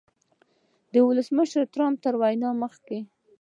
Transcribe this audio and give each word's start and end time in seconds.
د 0.93 0.95
ولسمشر 1.07 1.63
ټرمپ 1.73 1.97
تر 2.03 2.13
وینا 2.21 2.49
مخکې 2.63 2.99